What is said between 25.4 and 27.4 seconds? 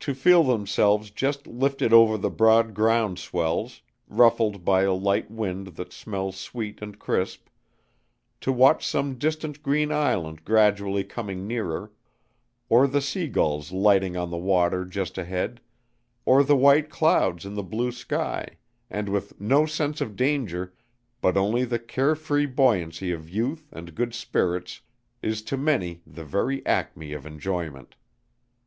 to many the very acme of